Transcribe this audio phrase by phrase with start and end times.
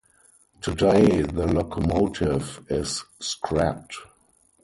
[0.63, 3.97] Today the locomotive is scrapped.